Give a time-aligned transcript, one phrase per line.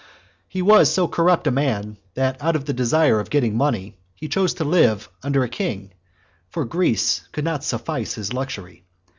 [0.47, 4.27] He was so corrupt a man, that out of the desire of getting money, he
[4.27, 5.93] chose to live under a king,
[6.49, 8.83] for Greece could not suffice his luxury.